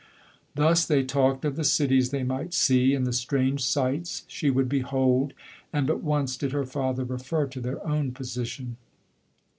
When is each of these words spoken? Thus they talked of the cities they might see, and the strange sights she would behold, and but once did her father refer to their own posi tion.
Thus 0.55 0.83
they 0.83 1.03
talked 1.03 1.45
of 1.45 1.55
the 1.55 1.63
cities 1.63 2.09
they 2.09 2.23
might 2.23 2.55
see, 2.55 2.95
and 2.95 3.05
the 3.05 3.13
strange 3.13 3.63
sights 3.63 4.23
she 4.27 4.49
would 4.49 4.67
behold, 4.67 5.33
and 5.71 5.85
but 5.85 6.01
once 6.01 6.35
did 6.35 6.53
her 6.53 6.65
father 6.65 7.03
refer 7.03 7.45
to 7.45 7.61
their 7.61 7.85
own 7.87 8.11
posi 8.11 8.47
tion. 8.47 8.77